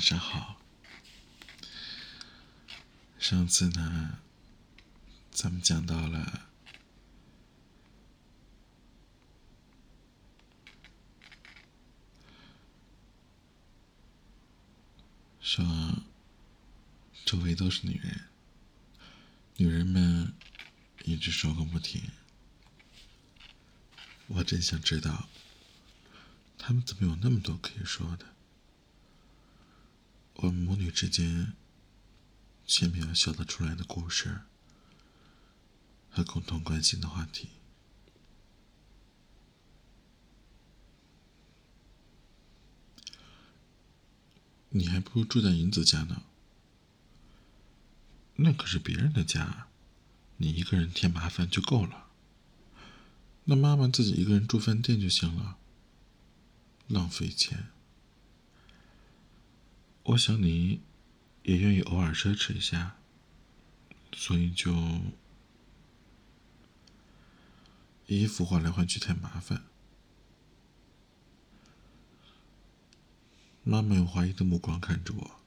[0.00, 0.58] 晚上好。
[3.18, 4.18] 上次呢，
[5.30, 6.48] 咱们讲到了
[15.38, 15.62] 说
[17.26, 18.22] 周围都是女人，
[19.56, 20.32] 女人们
[21.04, 22.00] 一直说个不停。
[24.28, 25.28] 我真想知道，
[26.56, 28.24] 她们怎么有那么多可以说的。
[30.42, 31.52] 我们母女之间，
[32.66, 34.40] 却没有笑得出来的故事
[36.08, 37.50] 和共同关心的话题。
[44.70, 46.22] 你还不如住在银子家呢，
[48.36, 49.66] 那可是别人的家，
[50.38, 52.06] 你一个人添麻烦就够了。
[53.44, 55.58] 那妈妈自己一个人住饭店就行了，
[56.86, 57.68] 浪费钱。
[60.10, 60.80] 我想你
[61.44, 62.96] 也愿意偶尔奢侈一下，
[64.12, 64.74] 所以就
[68.06, 69.62] 衣服换来换去太麻烦。
[73.62, 75.40] 妈妈用怀疑的目光看着我，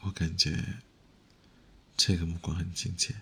[0.00, 0.80] 我感觉
[1.98, 3.14] 这个目光很亲切。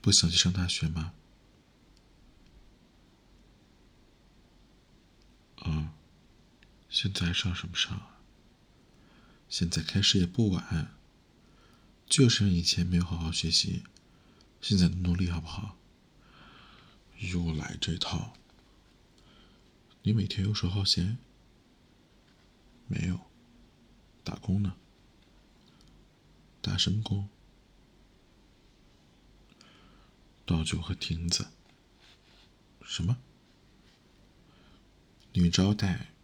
[0.00, 1.12] 不想去上大学吗？
[5.56, 5.92] 啊，
[6.96, 8.22] 现在上什么上啊？
[9.50, 10.96] 现在开始也不晚，
[12.06, 13.84] 就是以前没有好好学习，
[14.62, 15.76] 现在努力好不好？
[17.18, 18.32] 又来这套。
[20.04, 21.18] 你每天游手好闲？
[22.86, 23.20] 没有，
[24.24, 24.74] 打工呢。
[26.62, 27.28] 打什么工？
[30.46, 31.48] 道酒和亭子。
[32.82, 33.18] 什么？
[35.34, 36.14] 女招待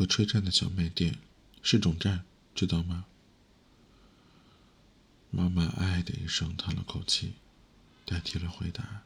[0.00, 1.18] 和车站的小卖店，
[1.60, 2.24] 是总站，
[2.54, 3.04] 知道吗？
[5.28, 7.34] 妈妈唉的一声叹了口气，
[8.06, 9.02] 代替了回答。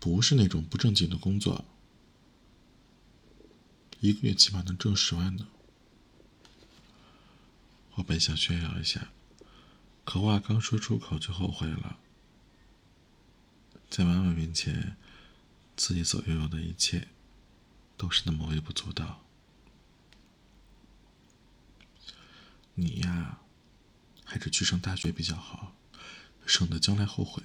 [0.00, 1.66] 不是那种不正经的工作，
[4.00, 5.46] 一个月起码能挣十万呢。
[7.96, 9.10] 我本想炫耀一下，
[10.06, 11.98] 可话刚说出口就后悔了。
[13.90, 14.96] 在妈妈面前，
[15.76, 17.08] 自己所拥有的一切，
[17.96, 19.22] 都是那么微不足道。
[22.74, 23.38] 你呀，
[24.24, 25.76] 还是去上大学比较好，
[26.44, 27.42] 省得将来后悔。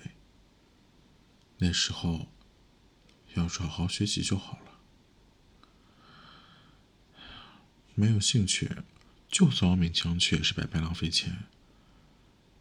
[1.59, 2.31] 那时候，
[3.35, 4.79] 要是好好学习就好了。
[7.93, 8.77] 没有兴趣，
[9.27, 11.43] 就算我勉强去，也是白白浪费钱。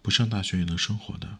[0.03, 1.39] 不上大学也能生活的。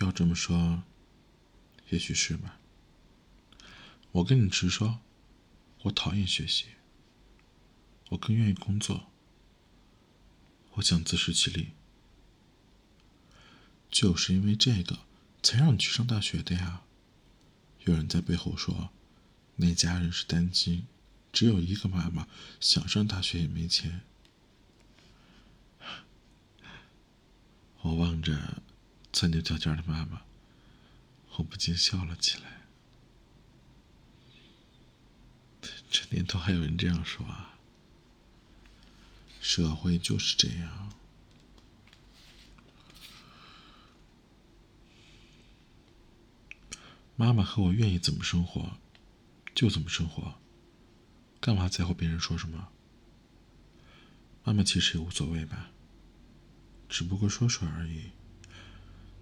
[0.00, 0.82] 要这么说，
[1.94, 2.58] 也许是吧。
[4.10, 4.98] 我跟你直说，
[5.82, 6.66] 我讨厌学习，
[8.08, 9.06] 我更愿意工作。
[10.72, 11.68] 我想自食其力。
[13.88, 14.98] 就是因为这个，
[15.40, 16.82] 才让你去上大学的呀。
[17.84, 18.90] 有人在背后说，
[19.54, 20.88] 那家人是单亲，
[21.32, 22.26] 只有一个妈妈，
[22.58, 24.00] 想上大学也没钱。
[27.82, 28.62] 我望着
[29.12, 30.22] 钻牛角尖的妈妈，
[31.36, 32.62] 我不禁笑了起来。
[35.90, 37.58] 这年头还有人这样说啊？
[39.40, 40.92] 社会就是这样。
[47.16, 48.78] 妈妈和我愿意怎么生活，
[49.54, 50.40] 就怎么生活。
[51.40, 52.68] 干嘛在乎别人说什么？
[54.42, 55.70] 妈妈其实也无所谓吧，
[56.88, 58.10] 只不过说说而已，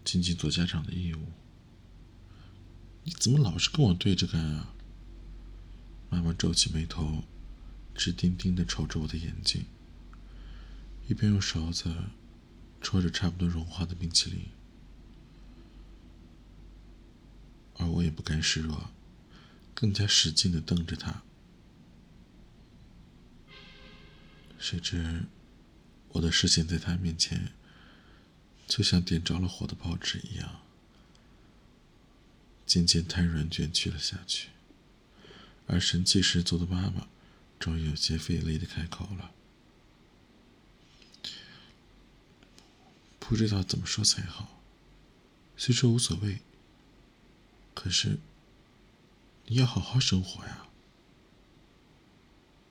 [0.04, 1.32] 尽尽做家长的义务。
[3.04, 4.74] 你怎么老是跟我对着干啊？
[6.08, 7.24] 妈妈皱起眉头，
[7.94, 9.64] 直盯盯的瞅着我的眼睛，
[11.08, 11.94] 一边用勺子
[12.80, 14.46] 戳着差不多融化的冰淇淋。
[17.78, 18.90] 而我也不甘示弱，
[19.74, 21.22] 更加使劲的瞪着他。
[24.58, 25.24] 谁知，
[26.10, 27.52] 我的视线在他面前，
[28.68, 30.60] 就像点着了火的报纸一样，
[32.72, 34.48] 渐渐瘫软卷曲了下去。
[35.66, 37.06] 而神气十足的妈妈，
[37.58, 39.34] 终于有些费力的开口了
[43.20, 44.62] ：“不知道怎么说才好，
[45.54, 46.38] 虽说无所谓。”
[47.74, 48.18] 可是，
[49.48, 50.66] 你要好好生活呀！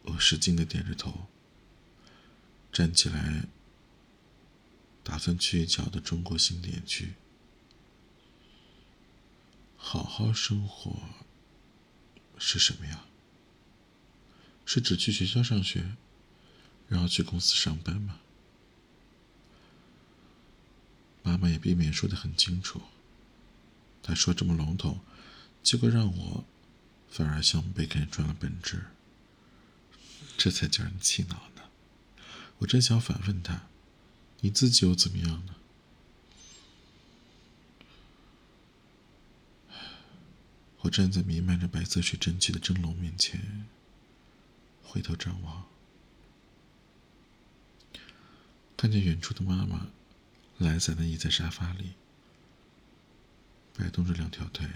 [0.02, 1.28] 我使劲的点着头，
[2.74, 3.46] 站起来，
[5.04, 7.14] 打算去一脚的中国新典剧。
[9.84, 11.02] 好好生活
[12.38, 13.06] 是什么呀？
[14.64, 15.98] 是指去学校上学，
[16.88, 18.20] 然后去公司上班吗？
[21.24, 22.84] 妈妈也避免说的很清楚。
[24.02, 25.02] 她说这么笼统，
[25.62, 26.46] 结果让我
[27.10, 28.86] 反而像被看穿了本质，
[30.38, 31.64] 这才叫人气恼呢。
[32.60, 33.68] 我正想反问她
[34.42, 35.56] ：“你自己又怎么样呢？”
[40.82, 43.68] 我站在弥漫着白色水蒸气的蒸笼面前，
[44.84, 45.68] 回头张望，
[48.76, 49.92] 看见远处的妈妈
[50.58, 51.94] 懒散的倚在沙发里，
[53.76, 54.68] 摆动着两条腿，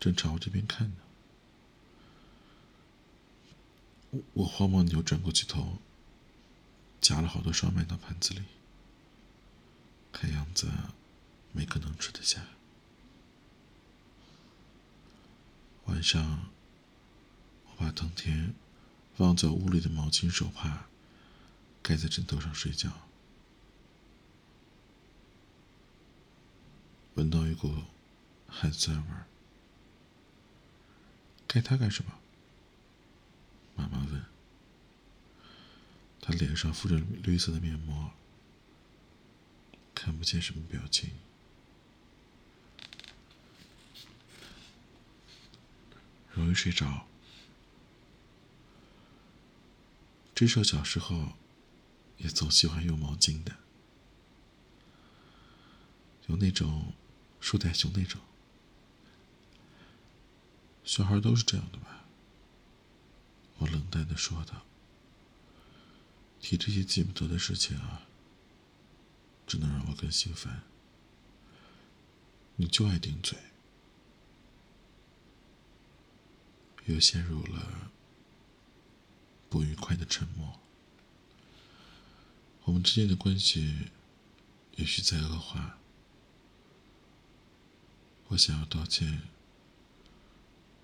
[0.00, 0.96] 正朝我这边看呢。
[4.32, 5.78] 我慌忙扭转过去头，
[7.00, 8.42] 夹了好多烧麦到盘子里，
[10.10, 10.68] 看样子
[11.52, 12.44] 没可能吃得下。
[15.86, 16.50] 晚上，
[17.66, 18.54] 我把当天
[19.14, 20.86] 放在屋里的毛巾、手帕
[21.82, 22.90] 盖在枕头上睡觉，
[27.14, 27.74] 闻到一股
[28.46, 29.26] 汗酸味儿。
[31.46, 32.12] 盖它干什么？
[33.74, 34.24] 妈妈问。
[36.22, 38.12] 他脸上敷着绿色的面膜，
[39.94, 41.10] 看不见什么表情。
[46.40, 47.06] 容易睡着。
[50.34, 51.34] 这首小时候
[52.16, 53.56] 也总喜欢用毛巾的，
[56.28, 56.94] 有那种
[57.40, 58.20] 树袋熊那种，
[60.82, 62.04] 小孩都是这样的吧？
[63.58, 64.62] 我冷淡的说道。
[66.40, 68.06] 提这些记不得的事情啊，
[69.46, 70.62] 只能让我更心烦。
[72.56, 73.36] 你就爱顶嘴。
[76.86, 77.90] 又陷入了
[79.48, 80.58] 不愉快的沉默。
[82.64, 83.90] 我们之间的关系
[84.76, 85.78] 也许在恶化。
[88.28, 89.22] 我想要道歉，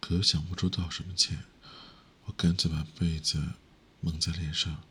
[0.00, 1.44] 可又想不出道什么歉。
[2.24, 3.52] 我干脆把被子
[4.00, 4.82] 蒙在脸上，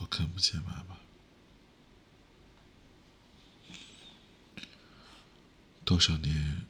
[0.00, 0.96] 我看不见妈妈。
[5.84, 6.66] 多少年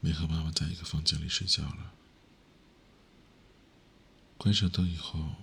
[0.00, 1.92] 没和妈妈在一个房间里睡觉了。
[4.36, 5.34] 关上灯以后，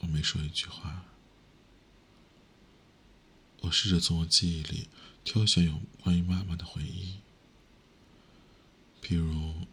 [0.00, 1.04] 我没说一句话。
[3.62, 4.88] 我试着从我记忆里
[5.24, 7.18] 挑选有关于妈妈的回忆，
[9.02, 9.66] 譬如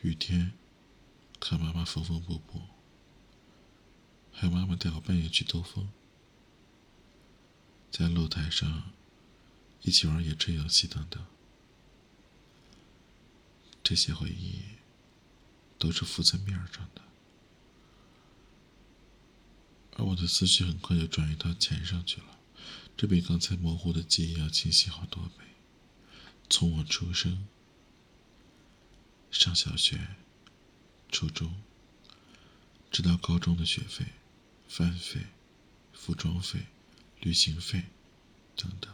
[0.00, 0.52] 雨天
[1.38, 2.62] 看妈妈缝缝补补，
[4.32, 5.90] 还有妈妈带我半夜去兜风，
[7.90, 8.92] 在露台上
[9.82, 11.22] 一起玩野炊游戏等等。
[13.90, 14.62] 这些回忆。
[15.80, 17.00] 都是浮在面上的，
[19.96, 22.38] 而我的思绪很快就转移到钱上去了，
[22.98, 25.44] 这比刚才模糊的记忆要清晰好多倍。
[26.50, 27.48] 从我出生、
[29.30, 30.16] 上小学、
[31.10, 31.62] 初中，
[32.90, 34.04] 直到高中的学费、
[34.68, 35.28] 饭费、
[35.94, 36.66] 服装费、
[37.20, 37.86] 旅行费
[38.54, 38.92] 等等，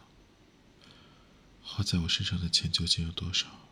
[1.65, 3.66] 花在我身上的钱究竟有多少？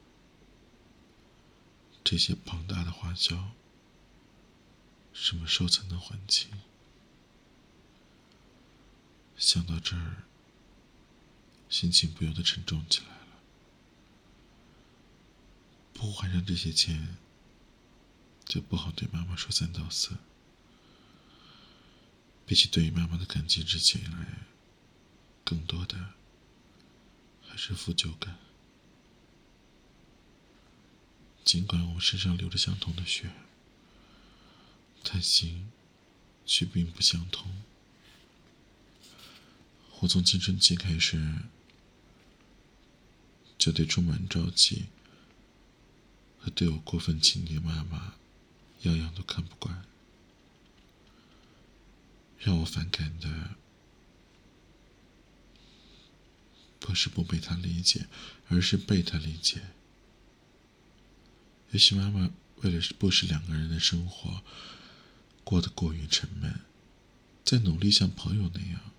[2.05, 3.53] 这些庞大的花销，
[5.15, 6.51] 什么时候才能还清？
[9.39, 10.25] 想到这儿，
[11.71, 13.41] 心情不由得沉重起来了。
[15.95, 17.17] 不还上这些钱，
[18.45, 20.11] 就不好对妈妈说三道四。
[22.45, 24.45] 比起对于妈妈的感激之情来，
[25.43, 26.13] 更多的
[27.41, 28.39] 还是负疚感。
[31.45, 33.31] 尽管我身上流着相同的血，
[35.03, 35.71] 但心
[36.47, 37.63] 却并不相同。
[40.01, 41.43] 我从青春期开始，
[43.59, 44.87] 就对充满朝气
[46.39, 48.15] 和对我过分亲昵的妈妈，
[48.83, 49.85] 样样都看不惯。
[52.39, 53.57] 让我反感的，
[56.79, 58.07] 不是不被她理解，
[58.49, 59.63] 而是被她理解。
[61.75, 64.45] 也许妈妈为了不使两个人的生活
[65.43, 66.61] 过得过于沉闷，
[67.45, 68.93] 在努力像朋友那样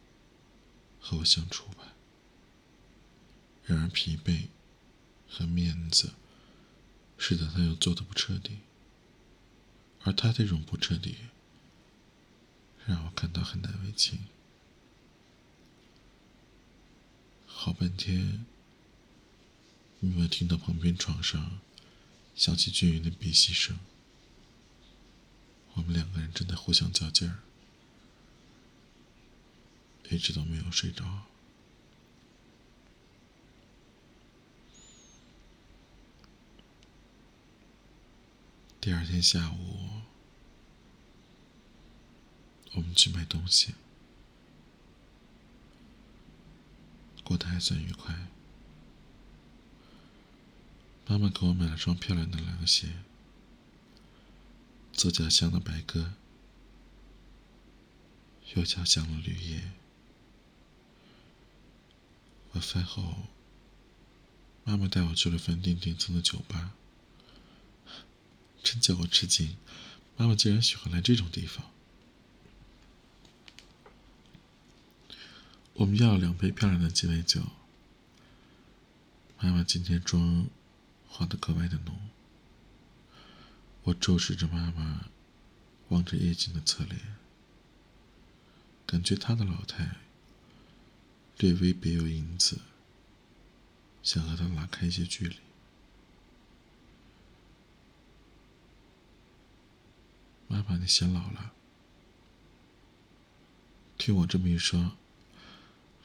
[0.99, 1.93] 和我相处吧。
[3.63, 4.47] 然而疲惫
[5.29, 6.15] 和面子
[7.17, 8.57] 使得他又做的不彻底，
[10.03, 11.15] 而他这种不彻底
[12.85, 14.25] 让我感到很难为情。
[17.47, 18.45] 好半天，
[20.01, 21.61] 没有听到旁边床上
[22.35, 23.79] 响起均匀的鼻息声，
[25.73, 27.39] 我们两个人正在互相较劲儿，
[30.09, 31.23] 一直都没有睡着。
[38.81, 40.01] 第二天下午，
[42.73, 43.73] 我们去买东西，
[47.23, 48.27] 过得还算愉快。
[51.07, 52.89] 妈妈给我买了双漂亮的凉鞋，
[54.91, 56.13] 左脚镶了白鸽，
[58.55, 59.71] 右脚镶了绿叶。
[62.53, 63.27] 晚饭后，
[64.63, 66.73] 妈妈带我去了饭店顶层的酒吧。
[68.63, 69.57] 真叫我吃惊，
[70.17, 71.71] 妈妈竟然喜欢来这种地方。
[75.73, 77.43] 我们要了两杯漂亮的鸡尾酒。
[79.39, 80.47] 妈妈今天妆
[81.07, 81.97] 画的格外的浓。
[83.83, 85.05] 我注视着妈妈，
[85.89, 86.99] 望着夜景的侧脸，
[88.85, 89.97] 感觉她的老态
[91.37, 92.59] 略微别有影子，
[94.01, 95.37] 想和她拉开一些距离。
[100.47, 101.53] 妈妈，你显老了。
[103.97, 104.97] 听我这么一说，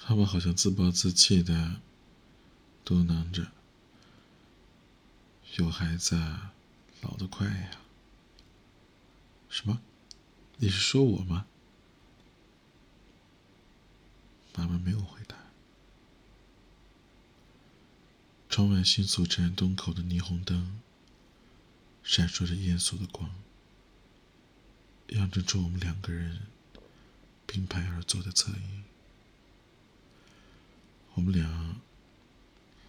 [0.09, 1.81] 妈妈好像自暴自弃的
[2.85, 3.53] 嘟囔着
[5.57, 6.17] ：“有孩子
[7.01, 7.71] 老得快呀。”
[9.49, 9.81] 什么？
[10.59, 11.47] 你是说我吗？
[14.55, 15.37] 妈妈没有回答。
[18.49, 20.81] 窗外新宿站东口的霓虹灯
[22.03, 23.31] 闪烁着严肃的光。
[25.09, 26.43] 映衬出我们两个人
[27.47, 28.85] 并排而坐的侧影，
[31.15, 31.81] 我们俩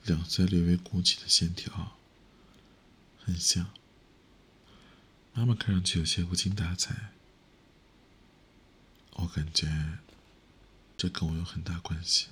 [0.04, 1.98] 两腮略微鼓起的线条
[3.24, 3.72] 很像。
[5.34, 7.12] 妈妈看上去有些无精打采，
[9.14, 9.68] 我感觉
[10.98, 12.28] 这跟我有很大关系。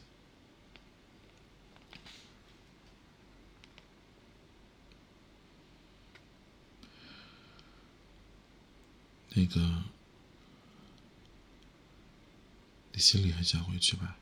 [9.29, 9.83] 那个，
[12.91, 14.17] 你心里很想回去吧？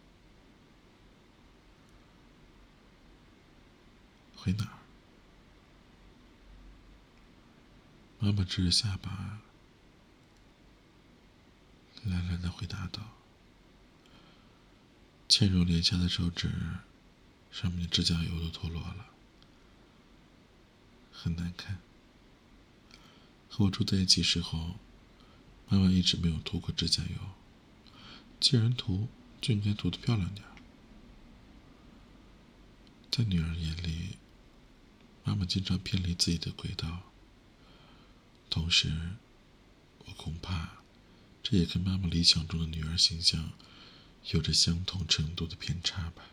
[4.36, 4.78] 回哪儿？
[8.20, 9.42] 妈妈支着下巴，
[12.04, 13.14] 懒懒的回答道
[15.30, 16.52] ：“倩柔脸颊的手指，
[17.52, 19.08] 上面的指甲油都脱落了，
[21.12, 21.80] 很难看。
[23.50, 24.76] 和我住在一起时候。”
[25.70, 27.18] 妈妈一直没有涂过指甲油，
[28.40, 29.10] 既然涂，
[29.42, 30.46] 就应该涂的漂亮点
[33.12, 34.16] 在女儿眼里，
[35.26, 37.07] 妈妈经常偏离自己的轨道。
[38.50, 38.92] 同时，
[40.06, 40.80] 我恐怕
[41.44, 43.52] 这也跟妈妈理想中的女儿形象
[44.32, 46.24] 有着相同程度的偏差吧。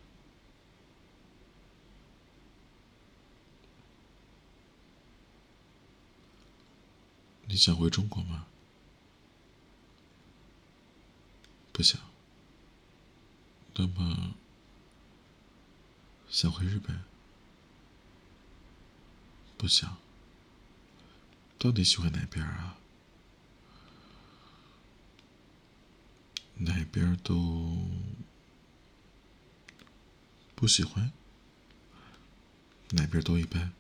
[7.47, 8.47] 你想回中国吗？
[11.73, 12.01] 不想。
[13.75, 14.35] 那么，
[16.31, 17.05] 想回日本？
[19.57, 20.04] 不想。
[21.65, 22.77] 到底喜欢哪边啊？
[26.57, 27.89] 哪边都
[30.55, 31.11] 不喜欢？
[32.91, 33.73] 哪边都一般。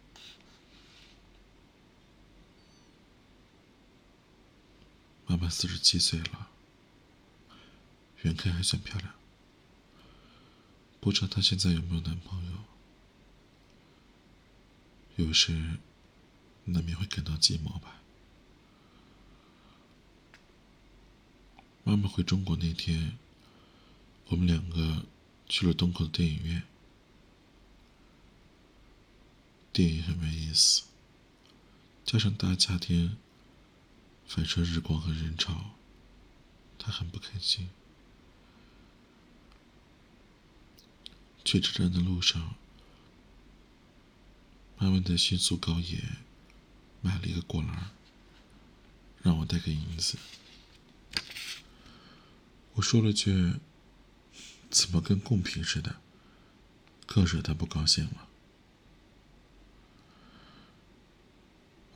[5.26, 6.48] 妈妈四十七岁了。
[8.22, 9.12] 远看还算漂亮，
[11.00, 12.52] 不知道她现在有没有男朋友。
[15.16, 15.78] 有时
[16.64, 18.00] 难免会感到寂寞吧。
[21.83, 23.18] 妈妈回中国那天，
[24.28, 25.04] 我们两个
[25.47, 26.62] 去了东口的电影院，
[29.73, 30.85] 电影很没意思，
[32.04, 33.18] 加上大夏天
[34.26, 35.73] 反射日光和人潮，
[36.78, 37.68] 她很不开心。
[41.44, 42.54] 去车站的路上，
[44.78, 46.02] 妈妈在迅速高野
[47.04, 47.90] 买了一个果篮，
[49.23, 50.16] 让我带个银子。
[52.73, 53.61] 我说了句
[54.70, 55.96] ：“怎么跟贡品似的？”
[57.04, 58.28] 更惹他不高兴了。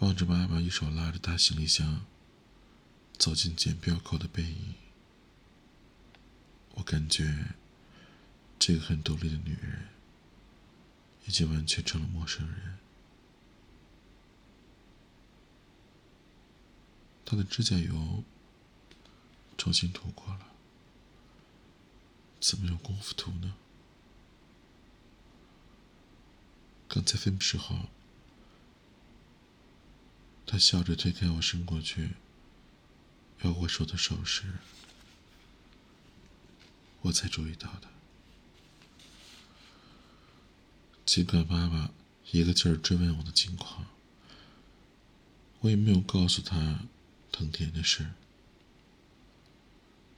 [0.00, 2.04] 望着妈妈一手拉着大行李箱
[3.16, 4.74] 走进检票口的背影，
[6.74, 7.54] 我感觉。
[8.60, 9.88] 这个很独立的女人，
[11.24, 12.78] 已经完全成了陌生人。
[17.30, 18.24] 他的指甲油
[19.58, 20.46] 重新涂过了，
[22.40, 23.54] 怎么有功夫涂呢？
[26.88, 27.90] 刚才分的时候，
[30.46, 32.12] 他笑着推开我伸过去
[33.42, 34.54] 要握手的手时，
[37.02, 37.88] 我才注意到的。
[41.04, 41.90] 尽管妈妈
[42.30, 43.84] 一个劲儿追问我的近况，
[45.60, 46.78] 我也没有告诉他
[47.38, 48.10] 藤田的事。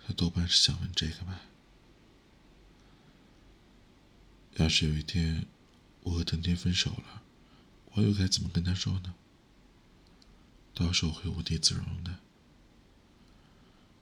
[0.06, 1.42] 他多半是想问这个吧。
[4.56, 5.46] 要是有一天
[6.02, 7.22] 我和藤田分手了，
[7.92, 9.14] 我又该怎么跟他说呢？
[10.74, 12.20] 到时候会无地自容的。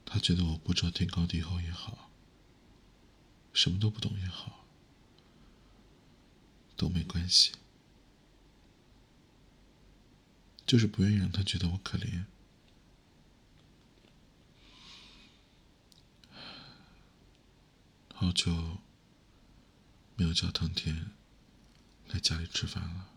[0.05, 2.09] 他觉得我不知道天高地厚也好，
[3.51, 4.65] 什么都不懂也好。
[6.77, 7.51] 都没关系，
[10.65, 12.23] 就是不愿意让他觉得我可怜。
[18.19, 18.77] 好久
[20.17, 21.09] 没有叫藤田
[22.09, 23.07] 来家里吃饭了。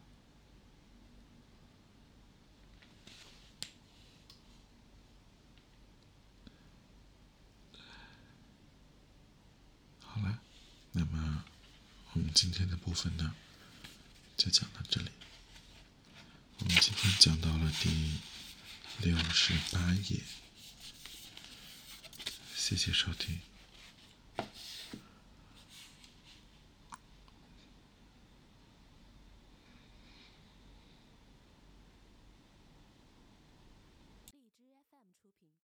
[10.04, 10.38] 好了，
[10.92, 11.44] 那么
[12.12, 13.34] 我们今天的部分呢？
[14.36, 15.10] 就讲到这里，
[16.60, 18.20] 我们今天讲到了第
[19.00, 20.20] 六十八页，
[22.54, 23.40] 谢谢收听。